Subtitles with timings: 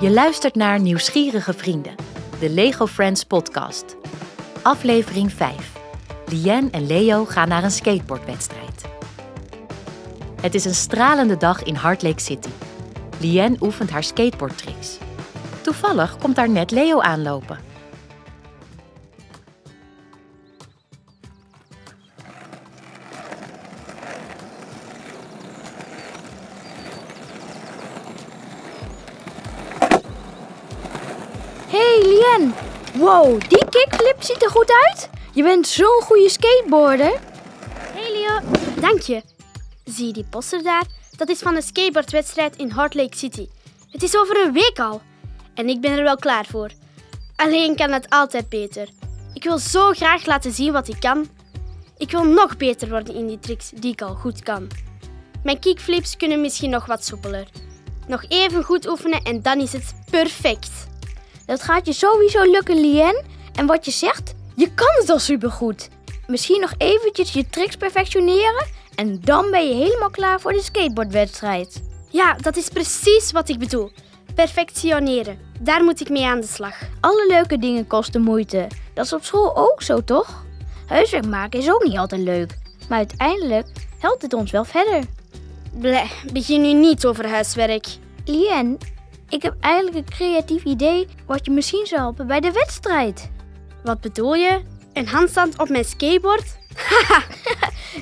[0.00, 1.94] Je luistert naar Nieuwsgierige Vrienden,
[2.40, 3.96] de Lego Friends podcast.
[4.62, 5.72] Aflevering 5.
[6.26, 8.84] Lien en Leo gaan naar een skateboardwedstrijd.
[10.40, 12.48] Het is een stralende dag in Heart Lake City.
[13.20, 14.98] Lien oefent haar skateboardtricks.
[15.60, 17.58] Toevallig komt daar net Leo aanlopen.
[33.04, 35.10] Wow, die kickflip ziet er goed uit.
[35.32, 37.20] Je bent zo'n goede skateboarder.
[37.68, 38.40] Hey Leo,
[38.80, 39.22] dank je.
[39.84, 40.84] Zie je die poster daar?
[41.16, 43.48] Dat is van de skateboardwedstrijd in Heart Lake City.
[43.90, 45.02] Het is over een week al.
[45.54, 46.70] En ik ben er wel klaar voor.
[47.36, 48.88] Alleen kan het altijd beter.
[49.34, 51.28] Ik wil zo graag laten zien wat ik kan.
[51.96, 54.68] Ik wil nog beter worden in die tricks die ik al goed kan.
[55.42, 57.48] Mijn kickflips kunnen misschien nog wat soepeler.
[58.06, 60.92] Nog even goed oefenen en dan is het perfect.
[61.46, 63.22] Dat gaat je sowieso lukken, Lien.
[63.54, 65.88] En wat je zegt, je kan het al supergoed.
[66.26, 71.82] Misschien nog eventjes je tricks perfectioneren en dan ben je helemaal klaar voor de skateboardwedstrijd.
[72.10, 73.90] Ja, dat is precies wat ik bedoel.
[74.34, 75.38] Perfectioneren.
[75.60, 76.74] Daar moet ik mee aan de slag.
[77.00, 78.66] Alle leuke dingen kosten moeite.
[78.94, 80.44] Dat is op school ook zo, toch?
[80.86, 82.58] Huiswerk maken is ook niet altijd leuk.
[82.88, 83.66] Maar uiteindelijk
[83.98, 85.02] helpt het ons wel verder.
[85.78, 87.86] Bleh, begin nu niet over huiswerk.
[88.24, 88.78] Lien,
[89.34, 93.30] ik heb eigenlijk een creatief idee wat je misschien zou helpen bij de wedstrijd.
[93.82, 94.62] Wat bedoel je?
[94.92, 96.56] Een handstand op mijn skateboard?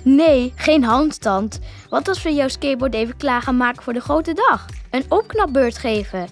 [0.05, 1.61] Nee, geen handstand.
[1.89, 4.67] Wat als we jouw skateboard even klaar gaan maken voor de grote dag?
[4.91, 6.29] Een opknapbeurt geven.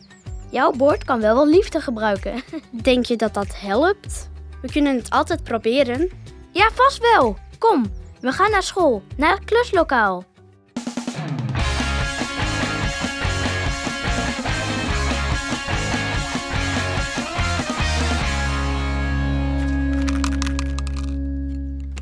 [0.50, 2.42] Jouw bord kan wel wel liefde gebruiken.
[2.82, 4.30] Denk je dat dat helpt?
[4.62, 6.10] We kunnen het altijd proberen.
[6.50, 7.36] Ja, vast wel.
[7.58, 10.24] Kom, we gaan naar school, naar het kluslokaal.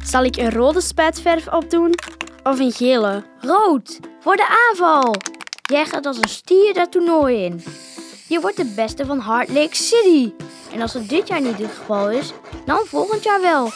[0.09, 1.95] Zal ik een rode spuitverf opdoen
[2.43, 3.25] of een gele?
[3.41, 5.15] Rood, voor de aanval.
[5.63, 7.63] Jij gaat als een stier dat toernooi in.
[8.29, 10.33] Je wordt de beste van Heart Lake City.
[10.73, 12.33] En als het dit jaar niet het geval is,
[12.65, 13.71] dan volgend jaar wel.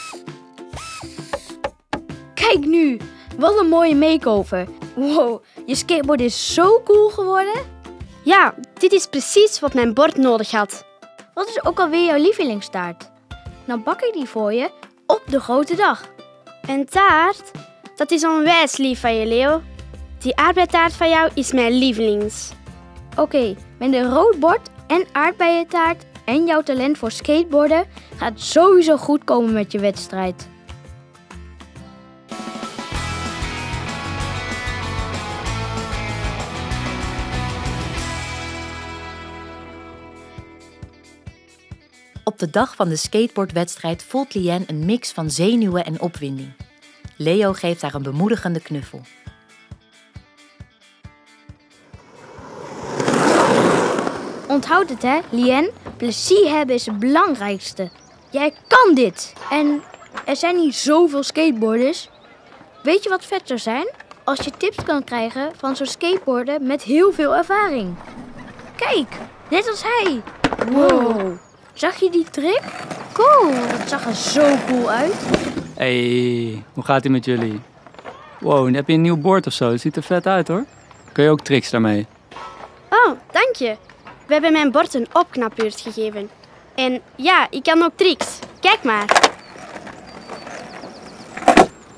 [2.35, 3.01] Kijk nu,
[3.39, 4.69] wat een mooie makeover.
[4.95, 7.63] Wow, je skateboard is zo cool geworden.
[8.25, 10.85] Ja, dit is precies wat mijn bord nodig had.
[11.35, 13.11] Wat is ook alweer jouw lievelingstaart?
[13.65, 14.71] Dan bak ik die voor je
[15.07, 16.11] op de grote dag.
[16.67, 17.51] Een taart?
[17.97, 19.63] Dat is onwijs lief van je, Leo.
[20.19, 22.53] Die aardbeitaart van jou is mijn lievelings.
[23.17, 27.87] Oké, met een rood bord en aardbeientaart en jouw talent voor skateboarden
[28.17, 30.49] gaat sowieso goed komen met je wedstrijd.
[42.43, 46.53] De dag van de skateboardwedstrijd voelt Lien een mix van zenuwen en opwinding.
[47.17, 49.01] Leo geeft haar een bemoedigende knuffel.
[54.49, 55.71] Onthoud het hè, Lien.
[55.97, 57.91] Plezier hebben is het belangrijkste.
[58.31, 59.33] Jij kan dit.
[59.51, 59.83] En
[60.27, 62.09] er zijn hier zoveel skateboarders.
[62.83, 63.91] Weet je wat vet zou zijn?
[64.25, 67.95] Als je tips kan krijgen van zo'n skateboarder met heel veel ervaring.
[68.77, 69.17] Kijk,
[69.51, 70.23] net als hij.
[70.71, 71.39] Wow.
[71.75, 72.63] Zag je die trick?
[73.13, 75.15] Cool, dat zag er zo cool uit.
[75.77, 77.61] Hey, hoe gaat het met jullie?
[78.41, 79.71] Wow, heb je een nieuw bord of zo?
[79.71, 80.65] Het ziet er vet uit hoor.
[81.13, 82.07] Kun je ook tricks daarmee?
[82.91, 83.77] Oh, dank je.
[84.27, 86.31] We hebben mijn bord een opknapbeurt gegeven.
[86.75, 88.39] En ja, ik kan ook tricks.
[88.61, 89.31] Kijk maar.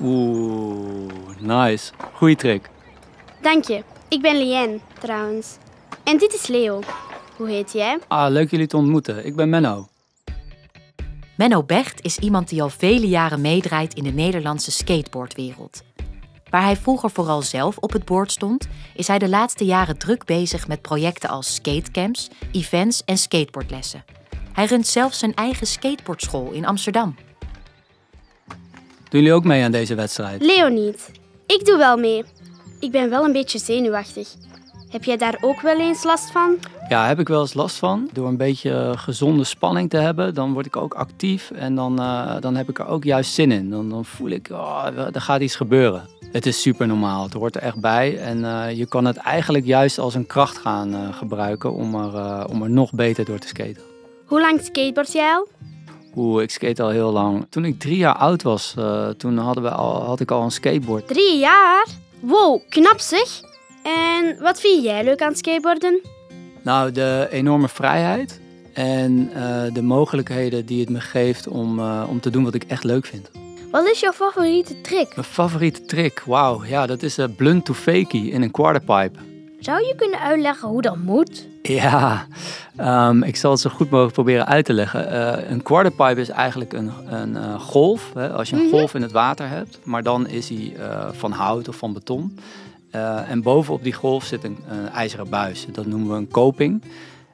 [0.01, 1.91] Oeh, nice.
[2.13, 2.69] Goeie trick.
[3.41, 3.83] Dank je.
[4.07, 5.57] Ik ben Lien, trouwens.
[6.03, 6.79] En dit is Leo.
[7.35, 7.99] Hoe heet jij?
[8.07, 9.25] Ah, leuk jullie te ontmoeten.
[9.25, 9.87] Ik ben Menno.
[11.37, 15.83] Menno Becht is iemand die al vele jaren meedraait in de Nederlandse skateboardwereld.
[16.49, 20.25] Waar hij vroeger vooral zelf op het board stond, is hij de laatste jaren druk
[20.25, 24.03] bezig met projecten als skatecamps, events en skateboardlessen.
[24.53, 27.15] Hij runt zelfs zijn eigen skateboardschool in Amsterdam.
[29.09, 30.41] Doen jullie ook mee aan deze wedstrijd?
[30.41, 31.11] Leo niet.
[31.47, 32.23] Ik doe wel mee.
[32.79, 34.27] Ik ben wel een beetje zenuwachtig.
[34.95, 36.57] Heb jij daar ook wel eens last van?
[36.89, 38.09] Ja, heb ik wel eens last van.
[38.13, 42.35] Door een beetje gezonde spanning te hebben, dan word ik ook actief en dan, eh,
[42.39, 43.69] dan heb ik er ook juist zin in.
[43.69, 46.09] Dan, dan voel ik, oh, er gaat iets gebeuren.
[46.31, 48.17] Het is super normaal, het hoort er echt bij.
[48.17, 52.45] En eh, je kan het eigenlijk juist als een kracht gaan eh, gebruiken om er,
[52.47, 53.81] om er nog beter door te skaten.
[54.25, 55.47] Hoe lang skateboard jij al?
[56.15, 57.45] Oeh, ik skate al heel lang.
[57.49, 58.75] Toen ik drie jaar oud was,
[59.17, 61.07] toen hadden we al, had ik al een skateboard.
[61.07, 61.85] Drie jaar?
[62.19, 63.53] Wow, knap zeg.
[63.85, 66.01] En wat vind jij leuk aan skateboarden?
[66.61, 68.39] Nou, de enorme vrijheid
[68.73, 72.63] en eh, de mogelijkheden die het me geeft om, eh, om te doen wat ik
[72.63, 73.31] echt leuk vind.
[73.71, 75.15] Wat is jouw favoriete trick?
[75.15, 79.19] Mijn favoriete trick, wauw, ja, dat is uh, blunt to fakie in een quarterpipe.
[79.59, 81.47] Zou je kunnen uitleggen hoe dat moet?
[81.61, 82.25] Ja,
[82.75, 85.13] ehm, ik zal het zo goed mogelijk proberen uit te leggen.
[85.13, 88.11] Uh, een quarterpipe is eigenlijk een, een uh, golf.
[88.13, 91.31] Hè, als je een golf in het water hebt, maar dan is hij uh, van
[91.31, 92.37] hout of van beton.
[93.27, 94.57] En bovenop die golf zit een,
[94.93, 95.65] ijzeren buis.
[95.71, 96.81] Dat noemen we een coping.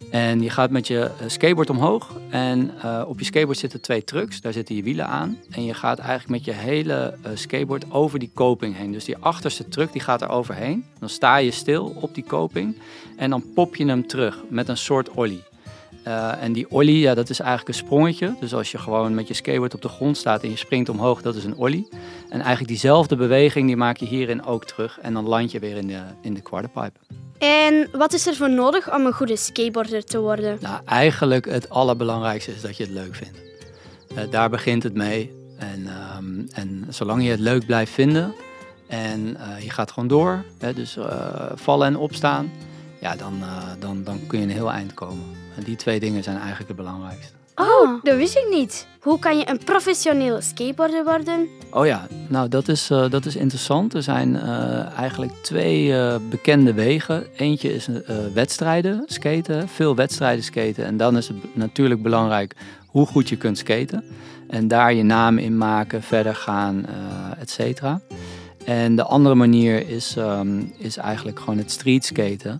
[0.09, 4.41] En je gaat met je skateboard omhoog en uh, op je skateboard zitten twee trucks,
[4.41, 5.37] daar zitten je wielen aan.
[5.49, 8.91] En je gaat eigenlijk met je hele uh, skateboard over die coping heen.
[8.91, 10.85] Dus die achterste truck die gaat er overheen.
[10.99, 12.77] Dan sta je stil op die coping
[13.17, 15.43] en dan pop je hem terug met een soort ollie.
[16.07, 18.35] Uh, en die ollie, ja, dat is eigenlijk een sprongetje.
[18.39, 21.21] Dus als je gewoon met je skateboard op de grond staat en je springt omhoog,
[21.21, 21.87] dat is een ollie.
[22.29, 24.99] En eigenlijk diezelfde beweging die maak je hierin ook terug.
[25.01, 26.99] En dan land je weer in de, in de quarterpipe.
[27.37, 30.57] En wat is er voor nodig om een goede skateboarder te worden?
[30.61, 33.41] Nou, eigenlijk het allerbelangrijkste is dat je het leuk vindt.
[34.11, 35.39] Uh, daar begint het mee.
[35.57, 35.87] En,
[36.17, 38.33] um, en zolang je het leuk blijft vinden
[38.87, 40.97] en uh, je gaat gewoon door, hè, dus
[41.55, 42.51] vallen en opstaan,
[43.01, 43.33] ja, dan,
[43.79, 45.40] dan, dan kun je een heel eind komen.
[45.57, 47.33] En die twee dingen zijn eigenlijk het belangrijkste.
[47.55, 48.87] Oh, dat wist ik niet.
[49.01, 51.47] Hoe kan je een professionele skateboarder worden?
[51.71, 53.93] Oh ja, nou dat is, uh, dat is interessant.
[53.93, 57.25] Er zijn uh, eigenlijk twee uh, bekende wegen.
[57.35, 57.87] Eentje is
[58.33, 60.85] wedstrijden skaten, veel wedstrijden skaten.
[60.85, 62.55] En dan is het natuurlijk belangrijk
[62.87, 64.03] hoe goed je kunt skaten.
[64.49, 66.85] En daar je naam in maken, verder gaan,
[67.39, 68.01] et cetera.
[68.65, 72.59] En de andere manier is, um, is eigenlijk gewoon het street skaten.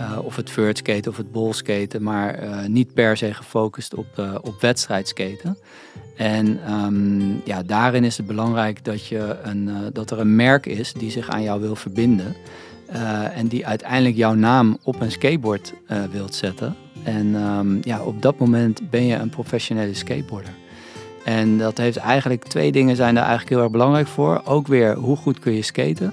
[0.00, 3.94] Uh, of het vert skaten of het bol skaten, maar uh, niet per se gefocust
[3.94, 5.58] op, uh, op wedstrijdskaten.
[6.16, 10.92] En um, ja, daarin is het belangrijk dat, je een, dat er een merk is
[10.92, 12.36] die zich aan jou wil verbinden.
[13.34, 15.74] en die uiteindelijk jouw naam op een skateboard
[16.10, 16.76] wilt zetten.
[17.04, 20.52] En um, ja, op dat moment ben je een professionele skateboarder.
[21.24, 24.42] En dat heeft eigenlijk twee dingen zijn daar eigenlijk heel erg belangrijk voor.
[24.44, 26.12] Ook weer hoe goed kun je skaten.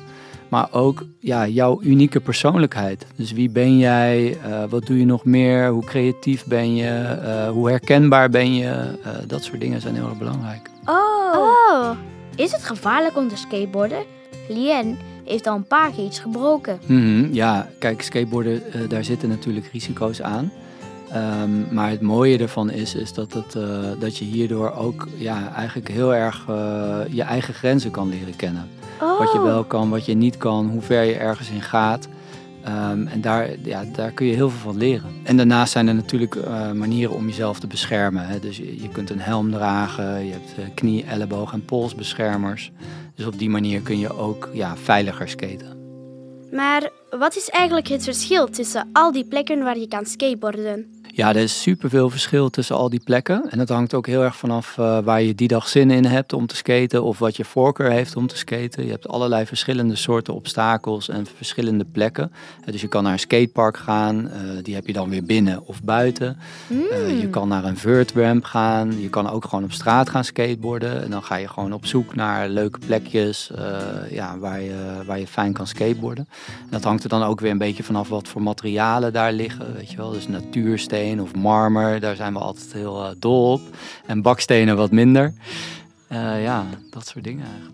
[0.54, 3.06] Maar ook ja, jouw unieke persoonlijkheid.
[3.16, 4.38] Dus wie ben jij?
[4.48, 5.70] Uh, wat doe je nog meer?
[5.70, 7.20] Hoe creatief ben je?
[7.24, 9.00] Uh, hoe herkenbaar ben je?
[9.06, 10.70] Uh, dat soort dingen zijn heel erg belangrijk.
[10.86, 11.34] Oh.
[11.36, 11.90] oh.
[12.36, 14.04] Is het gevaarlijk om te skateboarden?
[14.50, 16.80] Lien heeft al een paar keer iets gebroken.
[16.86, 17.34] Mm -hmm.
[17.34, 20.52] Ja, kijk, skateboarden, daar zitten natuurlijk risico's aan.
[21.15, 23.57] Um, maar het mooie ervan is, is dat, het,
[24.00, 26.45] dat je hierdoor ook ja, eigenlijk heel erg
[27.10, 28.69] je eigen grenzen kan leren kennen.
[29.01, 29.19] Oh.
[29.19, 32.07] Wat je wel kan, wat je niet kan, hoe ver je ergens in gaat.
[32.68, 35.10] Um, en daar, ja, daar kun je heel veel van leren.
[35.24, 38.27] En daarnaast zijn er natuurlijk uh, manieren om jezelf te beschermen.
[38.27, 38.39] Hè.
[38.39, 42.71] Dus je, je, kunt een helm dragen, je hebt knie, elleboog en polsbeschermers.
[43.15, 45.77] Dus op die manier kun je ook ja, veiliger skaten.
[46.51, 51.03] Maar wat is eigenlijk het verschil tussen al die plekken waar je kan skateboarden?
[51.15, 53.50] Ja, er is superveel verschil tussen al die plekken.
[53.50, 56.33] En dat hangt ook heel erg vanaf uh, waar je die dag zin in hebt
[56.33, 58.86] om te skaten of wat je voorkeur heeft om te skaten.
[58.86, 62.31] Je hebt allerlei verschillende soorten obstakels en verschillende plekken.
[62.62, 64.31] Uh, dus je kan naar een skatepark gaan, uh,
[64.63, 66.38] die heb je dan weer binnen of buiten.
[66.68, 67.18] Mm.
[67.19, 71.04] je kan naar een vert ramp gaan, je kan ook gewoon op straat gaan skateboarden.
[71.04, 73.51] En dan ga je gewoon op zoek naar leuke plekjes
[74.10, 76.27] ja, waar, je, waar je fijn kan skateboarden.
[76.48, 79.74] En dat hangt er dan ook weer een beetje vanaf wat voor materialen daar liggen.
[79.74, 83.62] Weet je wel, dus natuursteen of marmer, daar zijn we altijd heel uh, dol op.
[84.05, 85.33] En bakstenen wat minder.
[86.12, 87.74] Uh, ja, dat soort dingen eigenlijk.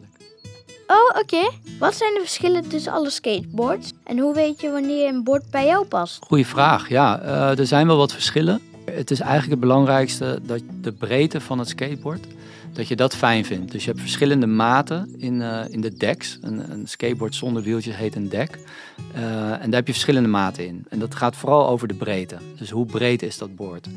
[0.88, 1.20] Oh, oké.
[1.20, 1.50] Okay.
[1.80, 3.94] Wat zijn de verschillen tussen alle skateboards?
[4.04, 6.26] En hoe weet je wanneer een bord bij jou past?
[6.26, 7.22] Goeie vraag, ja.
[7.22, 8.62] Uh, er zijn wel wat verschillen.
[8.86, 12.26] Het is eigenlijk het belangrijkste dat de breedte van het skateboard
[12.74, 13.72] dat je dat fijn vindt.
[13.72, 16.38] Dus je hebt verschillende maten in, uh, in de decks.
[16.42, 18.60] Een, een, skateboard zonder wieltjes heet een deck.
[19.16, 20.86] Uh, en daar heb je verschillende maten in.
[20.90, 22.38] En dat gaat vooral over de breedte.
[22.58, 23.88] Dus hoe breed is dat boord?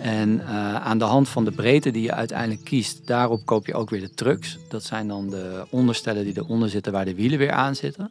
[0.00, 3.74] En uh, aan de hand van de breedte die je uiteindelijk kiest, daarop koop je
[3.74, 4.58] ook weer de trucks.
[4.68, 8.10] Dat zijn dan de onderstellen die eronder zitten waar de wielen weer aan zitten.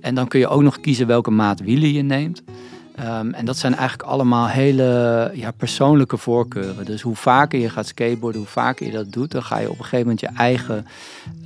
[0.00, 2.42] En dan kun je ook nog kiezen welke maat wielen je neemt.
[3.04, 6.84] Um, en dat zijn eigenlijk allemaal hele ja, persoonlijke voorkeuren.
[6.84, 9.78] Dus hoe vaker je gaat skateboarden, hoe vaker je dat doet, dan ga je op
[9.78, 10.86] een gegeven moment je eigen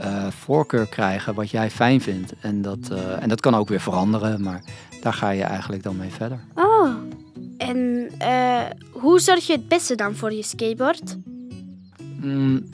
[0.00, 2.32] uh, voorkeur krijgen wat jij fijn vindt.
[2.40, 4.62] En dat, uh, en dat kan ook weer veranderen, maar
[5.00, 6.38] daar ga je eigenlijk dan mee verder.
[6.54, 6.88] Oh,
[7.58, 11.16] en uh, hoe zorg je het beste dan voor je skateboard?
[12.20, 12.64] Mm,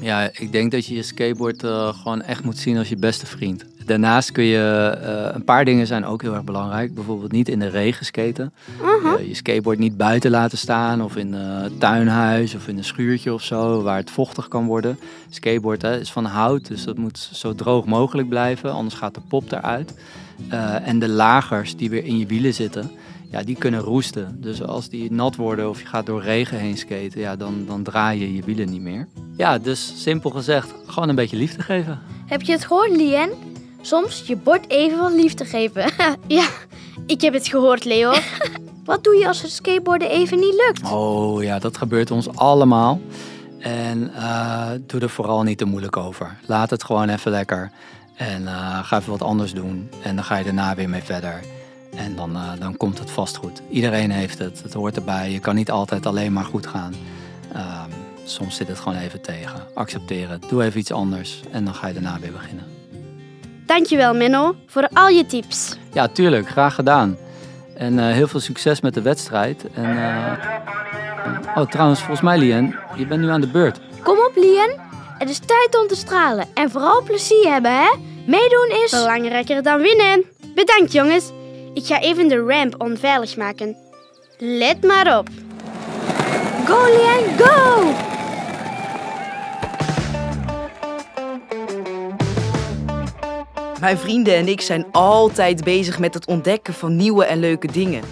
[0.00, 1.60] ja, ik denk dat je je skateboard
[1.94, 3.64] gewoon echt moet zien als je beste vriend.
[3.88, 6.94] Daarnaast kun je, uh, een paar dingen zijn ook heel erg belangrijk.
[6.94, 8.52] Bijvoorbeeld niet in de regen skaten.
[8.80, 9.20] -huh.
[9.20, 13.32] uh, je skateboard niet buiten laten staan of in een tuinhuis of in een schuurtje
[13.32, 14.98] of zo, waar het vochtig kan worden.
[15.30, 19.20] Skateboard hè, is van hout, dus dat moet zo droog mogelijk blijven, anders gaat de
[19.28, 19.94] pop eruit.
[20.82, 22.90] En de lagers die weer in je wielen zitten,
[23.30, 24.36] ja, die kunnen roesten.
[24.40, 27.82] Dus als die nat worden of je gaat door regen heen skaten, ja, dan, dan
[27.82, 29.08] draai je je wielen niet meer.
[29.36, 31.98] Ja, dus simpel gezegd, gewoon een beetje liefde geven.
[32.26, 33.30] Heb je het gehoord, Lien?
[33.80, 35.90] Soms je bord even wat liefde geven.
[36.26, 36.48] Ja,
[37.06, 38.12] ik heb het gehoord, Leo.
[38.84, 40.92] wat doe je als het skateboarden even niet lukt?
[40.92, 43.00] Oh ja, dat gebeurt ons allemaal.
[43.58, 46.38] En eh, doe er vooral niet te moeilijk over.
[46.46, 47.70] Laat het gewoon even lekker.
[48.14, 49.90] En eh, ga even wat anders doen.
[50.02, 51.40] En dan ga je daarna weer mee verder.
[51.96, 53.62] En dan, eh, dan komt het vast goed.
[53.70, 54.62] Iedereen heeft het.
[54.62, 55.30] Het hoort erbij.
[55.30, 56.94] Je kan niet altijd alleen maar goed gaan.
[57.52, 57.90] Ehm,
[58.24, 59.60] soms zit het gewoon even tegen.
[59.74, 60.48] Accepteer het.
[60.48, 61.40] Doe even iets anders.
[61.50, 62.77] En dan ga je daarna weer beginnen.
[63.68, 65.76] Dankjewel, Menno, voor al je tips.
[65.92, 66.48] Ja, tuurlijk.
[66.48, 67.16] Graag gedaan.
[67.74, 69.64] En heel veel succes met de wedstrijd.
[69.74, 69.96] En,
[71.54, 73.80] oh, trouwens, volgens mij, Lien, je bent nu aan de beurt.
[74.02, 74.70] Kom op, Lien.
[75.18, 76.46] Het is tijd om te stralen.
[76.54, 77.88] En vooral plezier hebben, hè?
[78.26, 78.90] Meedoen is...
[78.90, 80.24] Belangrijker dan winnen.
[80.54, 81.30] Bedankt, jongens.
[81.74, 83.76] Ik ga even de ramp onveilig maken.
[84.38, 85.28] Let maar op.
[86.64, 87.94] Go, Lien, go!
[93.80, 98.02] Mijn vrienden en ik zijn altijd bezig met het ontdekken van nieuwe en leuke dingen.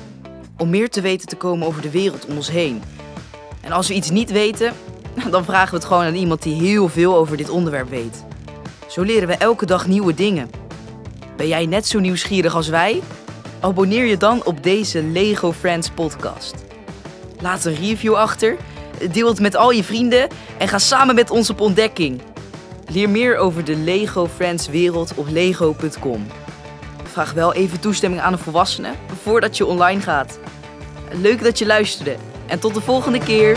[0.56, 2.82] Om meer te weten te komen over de wereld om ons heen.
[3.61, 4.73] En als we iets niet weten,
[5.30, 8.25] dan vragen we het gewoon aan iemand die heel veel over dit onderwerp weet.
[8.88, 10.50] Zo leren we elke dag nieuwe dingen.
[11.37, 13.02] Ben jij net zo nieuwsgierig als wij?
[13.61, 16.54] Abonneer je dan op deze Lego Friends podcast.
[17.40, 18.56] Laat een review achter,
[19.11, 22.20] deel het met al je vrienden en ga samen met ons op ontdekking.
[22.88, 26.26] Leer meer over de Lego Friends wereld op lego.com.
[27.05, 30.38] Vraag wel even toestemming aan een volwassene voordat je online gaat.
[31.12, 32.16] Leuk dat je luisterde
[32.47, 33.57] en tot de volgende keer.